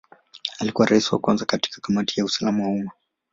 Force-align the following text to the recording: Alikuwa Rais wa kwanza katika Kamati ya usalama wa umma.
Alikuwa 0.59 0.87
Rais 0.87 1.11
wa 1.13 1.19
kwanza 1.19 1.45
katika 1.45 1.81
Kamati 1.81 2.19
ya 2.19 2.25
usalama 2.25 2.63
wa 2.63 2.69
umma. 2.69 2.91